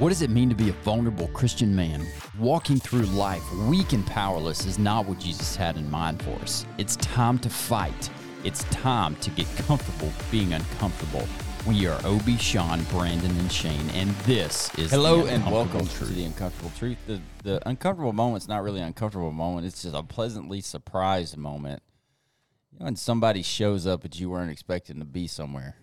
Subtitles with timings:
[0.00, 2.06] What does it mean to be a vulnerable Christian man?
[2.38, 6.64] Walking through life weak and powerless is not what Jesus had in mind for us.
[6.78, 8.08] It's time to fight.
[8.42, 11.28] It's time to get comfortable being uncomfortable.
[11.66, 15.98] We are Obi, Sean, Brandon, and Shane, and this is Hello The and welcome Truth.
[15.98, 16.96] to the uncomfortable truth.
[17.06, 19.66] The the uncomfortable moment's not really an uncomfortable moment.
[19.66, 21.82] It's just a pleasantly surprised moment.
[22.72, 25.76] You know, when somebody shows up that you weren't expecting to be somewhere,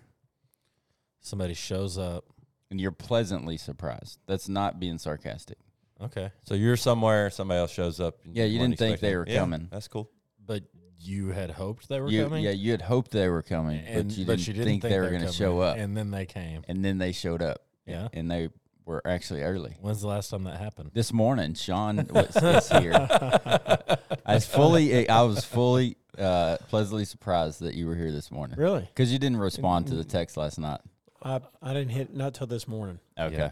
[1.20, 2.24] Somebody shows up.
[2.70, 4.18] And you're pleasantly surprised.
[4.26, 5.58] That's not being sarcastic.
[6.00, 6.30] Okay.
[6.44, 8.18] So you're somewhere, somebody else shows up.
[8.24, 9.16] and Yeah, you didn't think expecting they it.
[9.18, 9.68] were Yeah, coming.
[9.70, 10.10] That's cool.
[10.44, 10.64] But
[11.00, 12.44] you had hoped they were You, coming?
[12.44, 15.10] yeah, you had hoped they were coming, and, but you didn't, think, they were were
[15.10, 16.62] going to show up, And then they came.
[16.68, 17.62] and then they showed up.
[17.86, 18.08] Yeah.
[18.12, 18.48] and they
[18.84, 19.76] were actually early.
[19.80, 20.90] When's the last time that happened?
[20.92, 22.92] This morning, Sean was, was here.
[24.26, 28.58] I was fully, I was fully uh, pleasantly surprised that you were here this morning
[28.58, 28.80] Really?
[28.82, 30.80] because you didn't respond to the text last night.
[31.22, 32.98] I I didn't hit not till this morning.
[33.18, 33.50] Okay, Yeah.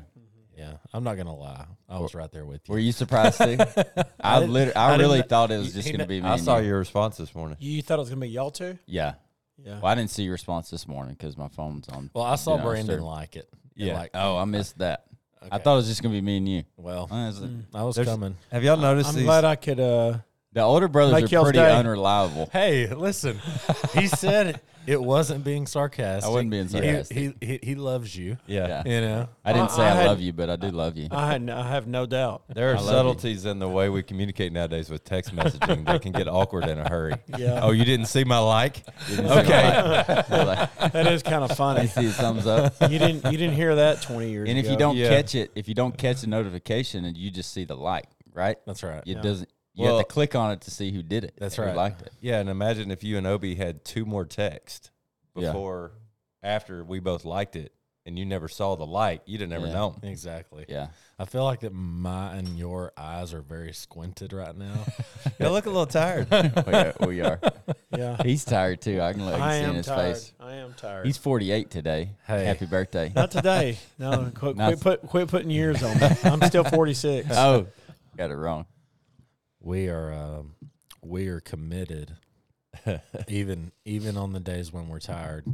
[0.57, 0.73] Yeah.
[0.95, 1.67] I'm not going to lie.
[1.89, 2.73] I was right there with you.
[2.73, 3.57] were you surprised too?
[4.21, 6.07] I, didn't- lit- I I, didn't really kn- thought it was just he going to
[6.07, 6.29] kn- be me.
[6.31, 6.69] I and saw you.
[6.69, 7.59] your response this morning.
[7.61, 8.79] You thought it was gonna be y'all two?
[8.87, 9.15] Yeah,
[9.63, 9.75] Yeah.
[9.81, 12.11] well, I didn't see your response this morning because my phone's on.
[12.15, 13.03] well, I saw you know, Brandon sir.
[13.05, 13.49] like it.
[13.75, 13.95] Yeah.
[13.99, 15.05] Like, Oh, I missed that.
[15.43, 15.65] I okay.
[15.65, 16.63] thought it was just going to be me and you.
[16.79, 17.43] Well, it's-
[17.75, 18.37] I was There's- coming.
[18.51, 19.25] Have y'all noticed I'm these?
[19.25, 19.79] glad I could.
[19.79, 20.19] uh
[20.57, 21.71] The older brothers Make are y'all's pretty day.
[21.77, 22.49] unreliable.
[22.51, 23.39] Hey, listen.
[23.93, 26.25] he said it wasn't being sarcastic.
[26.25, 27.15] I wasn't being He- sarcastic.
[27.19, 28.39] He, he, he loves you.
[28.47, 28.83] yeah.
[28.87, 29.29] You know?
[29.45, 31.09] I didn't say I I, had- love you, but I do love you.
[31.11, 32.45] I had I have no doubt.
[32.55, 32.91] There are I love you.
[32.91, 36.79] subtleties in the way we communicate nowadays with text messaging that can get awkward in
[36.79, 37.17] a hurry.
[37.37, 37.61] Yeah.
[37.63, 38.83] Oh, you didn't see my like?
[39.11, 39.25] Okay.
[40.31, 41.87] Like- That is kind of I funny.
[41.87, 42.73] see the thumbs up.
[42.91, 44.51] You didn't you didn't hear that 20 years ago.
[44.53, 44.73] And if ago.
[44.73, 45.11] you don't Yeah.
[45.11, 48.57] catch it, if you don't catch the notification and you just see the like, right?
[48.67, 49.03] That's right.
[49.05, 49.21] It Yeah.
[49.21, 49.51] doesn't.
[49.77, 51.35] You Well- have to click on it to see who did it.
[51.39, 51.77] That's who right.
[51.77, 52.13] Liked it.
[52.21, 54.91] Yeah, and imagine if you and Obi had two more texts
[55.37, 55.49] Yeah.
[55.53, 55.93] before,
[56.43, 57.73] after we both liked it,
[58.07, 59.73] and you never saw the like, you'd have never Yeah.
[59.75, 59.99] known.
[60.05, 60.65] Exactly.
[60.69, 60.89] Yeah.
[61.19, 64.85] I feel like that my and your eyes are very squinted right now.
[65.39, 66.29] You look a little tired.
[66.67, 67.39] we, are, we are.
[67.95, 68.17] yeah.
[68.23, 69.01] He's tired too.
[69.03, 70.15] I can, I can I see in am his tired.
[70.15, 70.33] face.
[70.41, 71.05] I am tired.
[71.05, 72.11] He's 48 today.
[72.27, 72.45] Hey.
[72.47, 73.13] Happy birthday.
[73.15, 73.77] not today.
[73.99, 76.07] No, quit, Not- quit, put, quit putting years on me.
[76.25, 77.29] I'm still 46.
[77.33, 77.67] oh,
[78.17, 78.65] got it wrong.
[79.67, 80.55] We are um,
[81.03, 82.17] we are committed,
[83.29, 85.45] even even on the days when we're tired,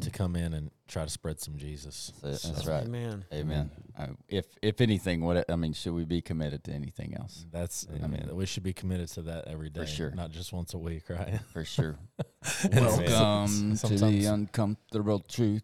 [0.00, 2.12] to come in and try to spread some Jesus.
[2.20, 2.84] That's, that's So right.
[2.84, 3.24] Amen.
[3.32, 3.70] Amen.
[3.96, 7.46] Uh, if if anything, what I mean, should we be committed to anything else?
[7.52, 10.10] That's I mean we should be committed to that every day, for sure.
[10.10, 11.38] not just once a week, right?
[11.52, 11.96] For sure.
[12.72, 15.62] Welcome to the uncomfortable truth.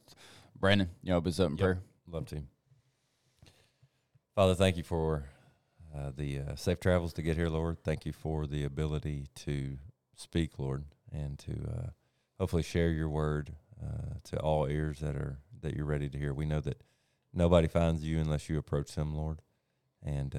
[0.58, 1.60] Brandon, you open us up in Yep.
[1.60, 1.78] prayer.
[2.08, 2.42] Love to.
[4.36, 5.24] Father, thank you for
[5.96, 7.78] uh, the uh, safe travels to get here, Lord.
[7.82, 9.78] Thank you for the ability to
[10.14, 11.86] speak, Lord, and to uh,
[12.38, 13.52] hopefully share your word
[13.82, 16.34] uh, to all ears that are that you're ready to hear.
[16.34, 16.82] We know that
[17.32, 19.40] nobody finds you unless you approach them, Lord.
[20.02, 20.34] And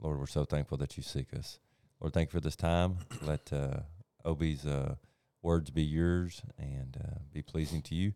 [0.00, 1.58] Lord, we're so thankful that you seek us.
[2.00, 2.98] Lord, thank you for this time.
[3.22, 3.52] Let
[4.24, 4.64] Obi's
[5.42, 6.96] words be yours and
[7.32, 8.12] be pleasing to you,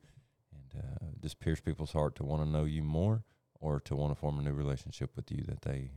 [0.52, 3.24] and just pierce people's heart to want to know you more
[3.60, 5.90] or to want to form a new relationship with you that they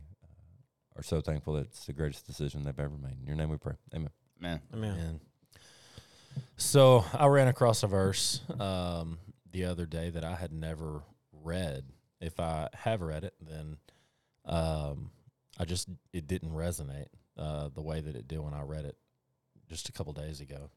[0.98, 3.16] are so thankful that it's the greatest decision they've ever made.
[3.20, 3.74] In your name we pray.
[3.94, 4.10] Amen.
[4.40, 4.60] Man.
[4.74, 4.98] Amen.
[4.98, 5.20] And
[6.56, 9.18] so I ran across a verse um,
[9.50, 11.84] the other day that I had never read.
[12.20, 13.76] If I have read it, then
[14.44, 15.10] um,
[15.58, 17.06] I just it didn't resonate
[17.36, 18.96] uh, the way that it did when I read it
[19.68, 20.70] just a couple days ago.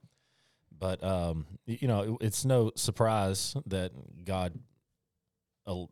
[0.77, 3.91] But um, you know, it- it's no surprise that
[4.25, 4.53] God
[5.65, 5.85] uh,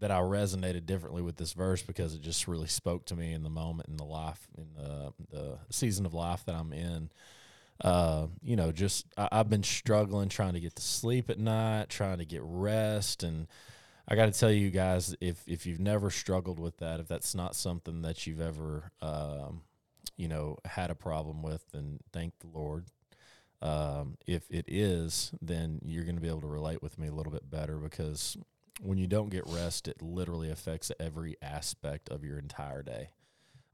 [0.00, 3.42] that I resonated differently with this verse because it just really spoke to me in
[3.42, 7.10] the moment in the life in the the season of life that I'm in
[7.80, 11.88] uh, you know, just I, I've been struggling trying to get to sleep at night,
[11.88, 13.46] trying to get rest, and
[14.08, 17.34] I got to tell you guys, if if you've never struggled with that, if that's
[17.34, 19.62] not something that you've ever, um,
[20.16, 22.86] you know, had a problem with, then thank the Lord.
[23.62, 27.12] Um, if it is, then you're going to be able to relate with me a
[27.14, 28.36] little bit better because
[28.80, 33.10] when you don't get rest, it literally affects every aspect of your entire day.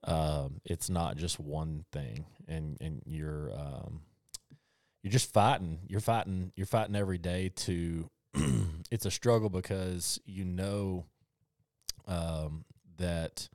[0.04, 4.00] Um, it's not just one thing and and you're um,
[5.02, 8.08] you're just fighting you're fighting you're fighting every day to
[8.90, 11.04] it's a struggle because you know
[12.06, 12.64] um,
[12.96, 13.48] that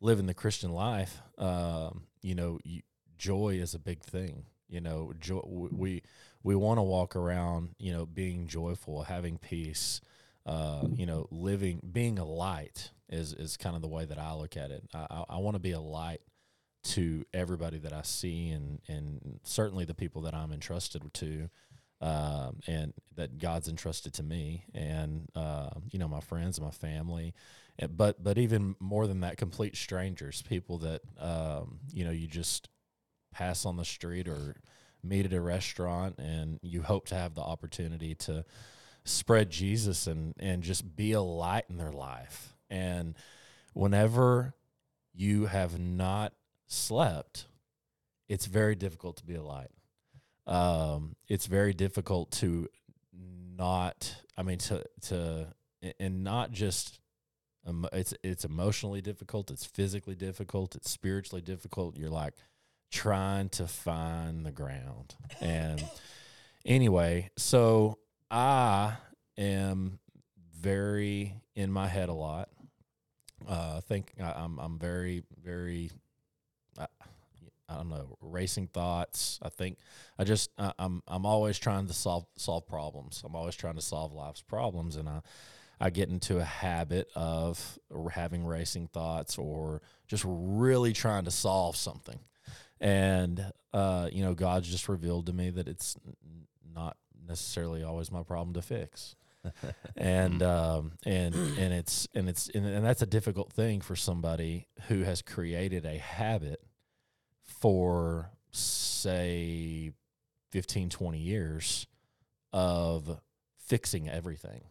[0.00, 2.82] living the christian life um, you know you,
[3.16, 6.02] joy is a big thing you know joy, we
[6.42, 10.00] we want to walk around you know being joyful having peace
[10.46, 14.34] uh, you know, living, being a light is is kind of the way that I
[14.34, 14.84] look at it.
[14.92, 16.20] I, I, want to be a light
[16.84, 21.48] to everybody that I see, and and certainly the people that I'm entrusted to,
[22.00, 26.72] um, and that God's entrusted to me, and uh, you know, my friends and my
[26.72, 27.34] family,
[27.90, 32.68] but but even more than that, complete strangers, people that um, you know you just
[33.32, 34.56] pass on the street or
[35.02, 38.44] meet at a restaurant, and you hope to have the opportunity to
[39.04, 42.54] spread Jesus and and just be a light in their life.
[42.70, 43.14] And
[43.72, 44.54] whenever
[45.14, 46.32] you have not
[46.66, 47.46] slept,
[48.28, 49.70] it's very difficult to be a light.
[50.46, 52.68] Um, it's very difficult to
[53.12, 54.16] not.
[54.36, 55.48] I mean, to to
[56.00, 57.00] and not just.
[57.66, 59.50] Um, it's it's emotionally difficult.
[59.50, 60.74] It's physically difficult.
[60.74, 61.96] It's spiritually difficult.
[61.96, 62.34] You're like
[62.90, 65.14] trying to find the ground.
[65.40, 65.82] And
[66.66, 67.98] anyway, so
[68.34, 68.96] I
[69.38, 70.00] am
[70.60, 72.48] very in my head a lot.
[73.48, 75.92] Uh, I think I, I'm I'm very very
[76.76, 76.88] I,
[77.68, 79.38] I don't know racing thoughts.
[79.40, 79.78] I think
[80.18, 83.22] I just I, I'm I'm always trying to solve solve problems.
[83.24, 85.20] I'm always trying to solve life's problems, and I
[85.80, 87.78] I get into a habit of
[88.10, 92.18] having racing thoughts or just really trying to solve something.
[92.80, 95.94] And uh, you know, God's just revealed to me that it's
[96.74, 99.16] not necessarily always my problem to fix.
[99.96, 104.68] and um, and and it's and it's and, and that's a difficult thing for somebody
[104.88, 106.62] who has created a habit
[107.42, 109.92] for say
[110.52, 111.86] 15 20 years
[112.52, 113.20] of
[113.58, 114.62] fixing everything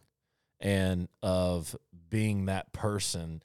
[0.60, 1.76] and of
[2.08, 3.42] being that person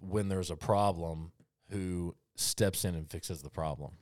[0.00, 1.32] when there's a problem
[1.70, 3.92] who steps in and fixes the problem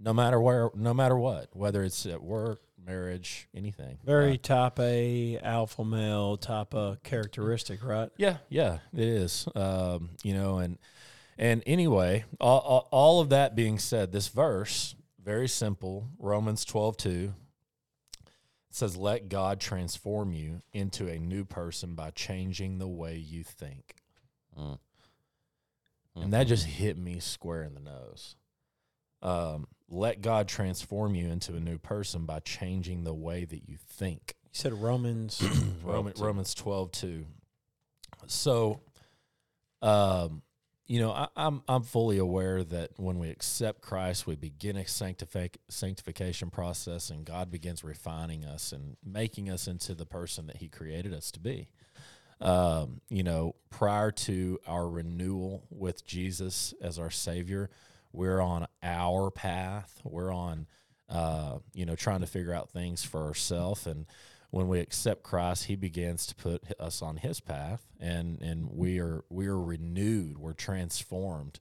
[0.00, 4.78] no matter where no matter what whether it's at work marriage anything Very Uh, type
[4.80, 8.10] A alpha male type of characteristic, right?
[8.16, 10.78] yeah yeah it is um, you know and
[11.36, 16.96] and anyway all, all, all of that being said this verse very simple romans 12
[16.96, 17.34] 2
[18.70, 23.96] says let god transform you into a new person by changing the way you think
[24.58, 24.78] Mm.
[26.16, 28.34] and that just hit me square in the nose.
[29.22, 33.76] Um, let God transform you into a new person by changing the way that you
[33.88, 34.34] think.
[34.44, 35.42] You said Romans.
[35.82, 37.26] Roman, Romans 12, 2.
[38.26, 38.80] So,
[39.80, 40.42] um,
[40.86, 44.86] you know, I, I'm I'm fully aware that when we accept Christ, we begin a
[44.86, 50.56] sanctific, sanctification process, and God begins refining us and making us into the person that
[50.56, 51.68] He created us to be.
[52.40, 57.68] Um, you know, prior to our renewal with Jesus as our Savior,
[58.12, 60.00] we're on our path.
[60.04, 60.66] We're on,
[61.08, 63.86] uh, you know, trying to figure out things for ourselves.
[63.86, 64.06] And
[64.50, 68.98] when we accept Christ, He begins to put us on His path, and and we
[68.98, 70.38] are we are renewed.
[70.38, 71.60] We're transformed,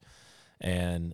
[0.61, 1.13] and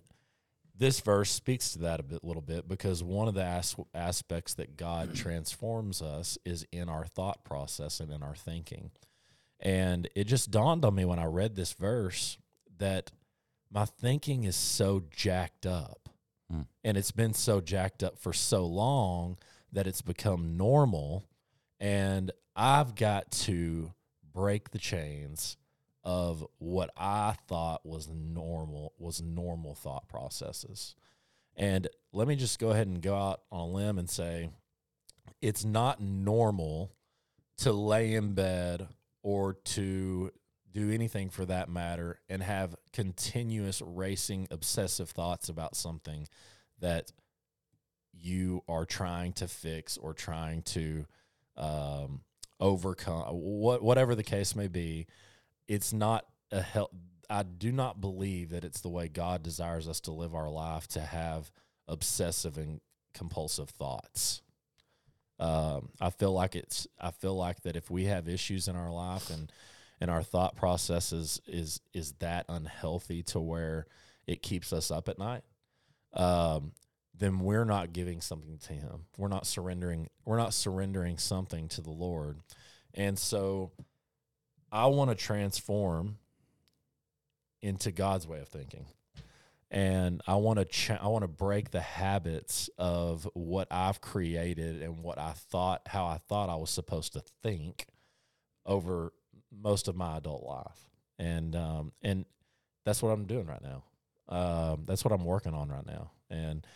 [0.76, 4.54] this verse speaks to that a bit, little bit, because one of the as- aspects
[4.54, 8.90] that God transforms us is in our thought process and in our thinking.
[9.60, 12.38] And it just dawned on me when I read this verse
[12.78, 13.12] that
[13.70, 16.08] my thinking is so jacked up.
[16.50, 16.62] Hmm.
[16.82, 19.38] And it's been so jacked up for so long
[19.72, 21.24] that it's become normal.
[21.80, 23.92] And I've got to
[24.32, 25.56] break the chains
[26.02, 30.94] of what I thought was normal was normal thought processes.
[31.56, 34.50] And let me just go ahead and go out on a limb and say
[35.40, 36.92] it's not normal
[37.58, 38.88] to lay in bed
[39.22, 40.30] or to
[40.74, 46.26] do anything for that matter and have continuous racing obsessive thoughts about something
[46.80, 47.12] that
[48.12, 51.06] you are trying to fix or trying to
[51.56, 52.20] um,
[52.60, 55.06] overcome what whatever the case may be
[55.68, 56.90] it's not a hel-
[57.30, 60.86] I do not believe that it's the way God desires us to live our life
[60.88, 61.50] to have
[61.88, 62.80] obsessive and
[63.14, 64.42] compulsive thoughts.
[65.38, 66.86] Um, I feel like it's.
[67.00, 69.50] I feel like that if we have issues in our life and
[70.00, 73.86] and our thought process is is is that unhealthy to where
[74.26, 75.42] it keeps us up at night,
[76.14, 76.72] um,
[77.16, 79.06] then we're not giving something to Him.
[79.16, 80.08] We're not surrendering.
[80.24, 82.38] We're not surrendering something to the Lord,
[82.92, 83.72] and so
[84.72, 86.18] I want to transform
[87.62, 88.86] into God's way of thinking
[89.74, 94.82] and I want to ch- I want to break the habits of what I've created
[94.82, 97.86] and what I thought how I thought I was supposed to think
[98.64, 99.12] over
[99.62, 102.24] most of my adult life, and um, and
[102.84, 103.84] that's what I'm doing right now.
[104.28, 106.66] Um, that's what I'm working on right now, and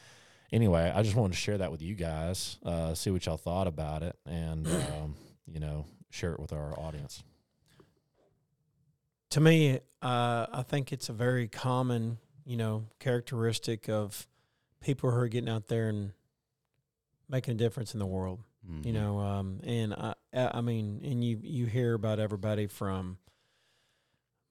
[0.52, 3.66] anyway, I just wanted to share that with you guys, uh, see what y'all thought
[3.66, 5.14] about it, and um,
[5.47, 7.23] you know share it with our audience.
[9.30, 14.26] to me, uh, I think it's a very common, you know, characteristic of
[14.80, 16.12] people who are getting out there and
[17.28, 18.40] making a difference in the world.
[18.70, 18.87] Mm-hmm.
[18.87, 23.18] You know, um, and I, I mean, and you you hear about everybody from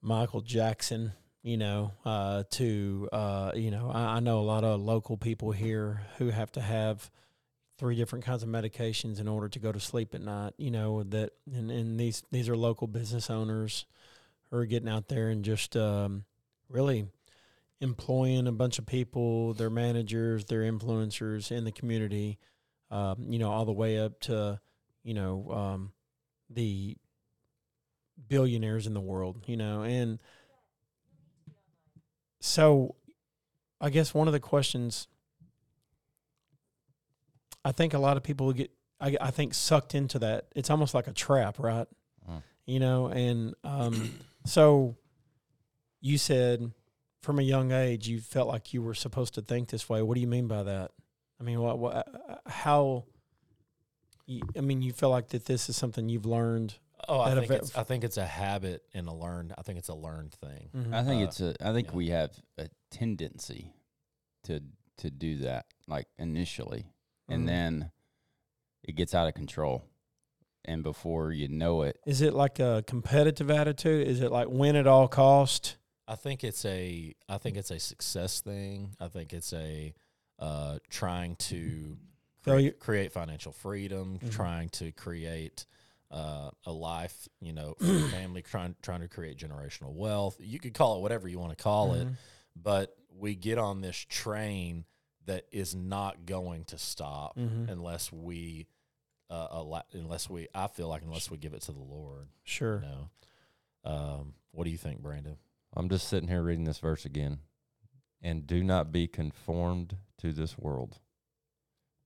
[0.02, 4.82] Michael Jackson, you know, uh, to uh, you know, I, I know a lot of
[4.82, 7.12] local people here who have to have
[7.78, 10.54] three different kinds of medications in order to go to sleep at night.
[10.58, 13.86] You know that, and, and these these are local business owners
[14.50, 16.26] who are getting out there and just um,
[16.70, 17.08] really
[17.82, 22.40] employing a bunch of people, their managers, their influencers in the community.
[22.90, 24.60] Um, you know, all the way up to
[25.04, 25.92] you know um,
[26.50, 26.98] the
[28.28, 29.44] billionaires in the world.
[29.46, 30.20] You know, and
[32.40, 32.96] so
[33.82, 35.08] I guess one of the questions
[37.68, 40.46] I think a lot of people get I, I think sucked into that.
[40.56, 41.86] It's almost like a trap, right?
[42.28, 42.42] Mm.
[42.66, 44.96] You know, and um, so
[46.00, 46.72] you said
[47.22, 50.02] from a young age you felt like you were supposed to think this way.
[50.02, 50.92] What do you mean by that?
[51.40, 53.06] I mean, what, what uh, how?
[54.26, 56.76] You, I mean, you feel like that this is something you've learned.
[57.08, 59.54] Oh, I think it's I think it's a habit and a learned.
[59.58, 60.70] I think it's a learned thing.
[60.76, 60.94] Mhm.
[60.94, 61.56] I think Uh, it's a.
[61.62, 61.94] I think yeah.
[61.96, 63.74] we have a tendency
[64.46, 64.62] to
[64.98, 66.92] to do that, like initially,
[67.30, 67.34] Mhm.
[67.36, 67.92] and then
[68.84, 69.84] it gets out of control,
[70.66, 74.08] and before you know it, Is it like a competitive attitude?
[74.08, 75.78] Is it like win at all cost?
[76.08, 78.96] I think it's a I think it's a success thing.
[79.00, 79.94] I think it's a
[80.40, 81.98] uh, trying to
[82.42, 84.32] Failure- create, create financial freedom, Mhm.
[84.32, 85.66] trying to create
[86.10, 90.38] uh, a life, you know, for your family, trying trying to create generational wealth.
[90.40, 92.16] You could call it whatever you want to call it, Mhm.
[92.56, 94.86] but we get on this train
[95.26, 97.70] that is not going to stop Mhm.
[97.70, 98.68] unless we
[99.30, 102.30] uh, allow, unless we I feel like unless we give it to the Lord.
[102.46, 102.76] Sure.
[102.82, 103.10] You know.
[103.84, 105.38] Um, what do you think, Brandon?
[105.74, 107.40] I'm just sitting here reading this verse again.
[108.22, 111.00] And do not be conformed to this world,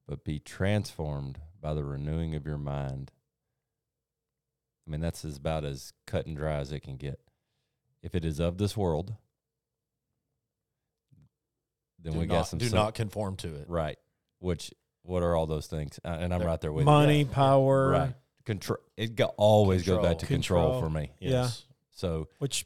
[0.08, 3.12] but be transformed by the renewing of your mind.
[4.88, 7.20] I mean, that's as about as cut and dry as it can get.
[8.04, 9.16] If it is of this world,
[12.00, 13.66] then do we not, got some do sim- not conform to it.
[13.70, 13.98] right.
[14.40, 16.00] Which what are all those things?
[16.04, 17.26] Uh, and I'm They're- right there with Money, you.
[17.28, 18.14] power, Right.
[18.44, 18.80] Control.
[18.98, 20.82] It go, always goes back to control, Control.
[20.82, 21.12] for me.
[21.20, 21.50] Yeah.
[21.92, 22.66] So which,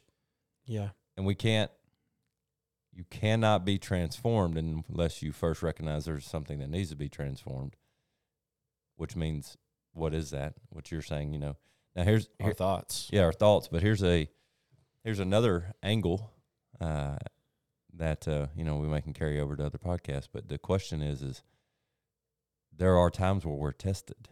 [0.64, 0.88] yeah,
[1.18, 1.70] and we can't
[2.96, 7.76] you cannot be transformed unless you first recognize there's something that needs to be transformed
[8.96, 9.58] which means
[9.92, 10.54] what is that?
[10.70, 11.56] What you're saying you know.
[11.94, 13.08] Now here's Our thoughts.
[13.12, 14.28] yeah our thoughts but here's a
[15.04, 16.30] here's another angle
[16.80, 17.16] uh
[17.94, 21.02] that uh you know we might can carry over to other podcasts but the question
[21.02, 21.42] is is
[22.74, 24.28] there are times where we're tested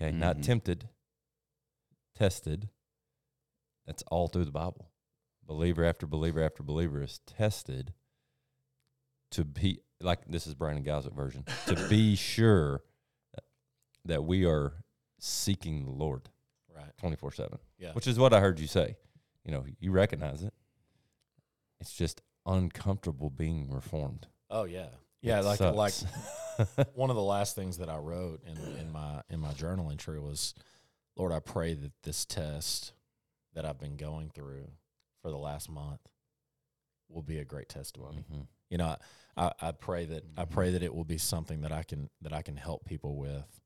[0.00, 0.10] okay?
[0.12, 0.42] Not Mhm.
[0.42, 0.88] tempted
[2.14, 2.68] tested.
[3.86, 4.90] That's all through the bible
[5.48, 7.92] believer after believer after believer is tested
[9.32, 12.82] to be like this is Brandon Gowsett version to be sure
[14.04, 14.72] that we are
[15.18, 16.28] seeking the Lord
[16.76, 16.96] Right.
[16.98, 17.92] 24 7 Yeah.
[17.94, 18.96] which is what I heard you say
[19.44, 20.54] you know you recognize it
[21.80, 24.86] it's just uncomfortable being reformed Oh yeah.
[25.20, 25.40] Yeah.
[25.40, 25.92] It like like
[26.94, 30.18] one of the last things that I wrote in in my in my journal entry
[30.20, 30.54] was,
[31.16, 32.92] Lord, I pray that this test
[33.54, 34.68] that I've been going through
[35.22, 36.00] for the last month
[37.08, 38.24] will be a great testimony.
[38.30, 38.46] Mhm.
[38.70, 38.96] You know,
[39.36, 42.32] I, I pray that I pray that it will be something that I can that
[42.32, 43.60] I can help people with,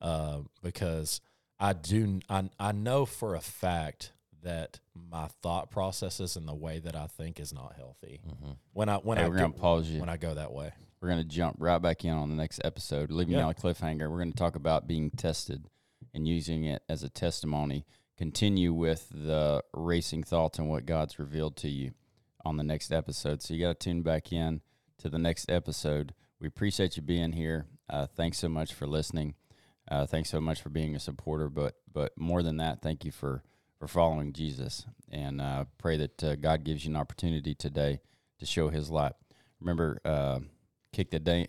[0.00, 1.20] uh, because
[1.60, 4.12] I do I I know for a fact
[4.42, 8.20] that my thought processes and the way that I think is not healthy.
[8.26, 8.56] Mhm.
[8.72, 10.00] When I when hey, I we're gonna go, pause you.
[10.00, 10.72] when I go that way.
[11.00, 14.10] We're gonna jump right back in on the next episode, leaving you on a cliffhanger.
[14.10, 15.66] We're gonna talk about being tested
[16.14, 17.84] and using it as a testimony.
[18.18, 21.92] Continue with the racing thoughts and what God's revealed to you
[22.44, 23.40] on the next episode.
[23.42, 24.60] So you got to tune back in
[24.98, 26.14] to the next episode.
[26.40, 27.66] We appreciate you being here.
[27.88, 29.36] Uh, thanks so much for listening.
[29.88, 31.48] Uh, thanks so much for being a supporter.
[31.48, 33.44] But but more than that, thank you for
[33.78, 34.84] for following Jesus.
[35.12, 38.00] And uh, pray that uh, God gives you an opportunity today
[38.40, 39.14] to show His light.
[39.60, 40.40] Remember, uh,
[40.92, 41.46] kick the day.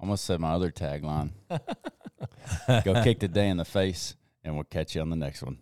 [0.00, 1.30] Almost said my other tagline.
[1.48, 5.58] Go kick the day in the face, and we'll catch you on the next one.